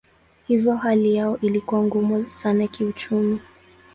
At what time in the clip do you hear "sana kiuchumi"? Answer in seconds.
2.27-3.39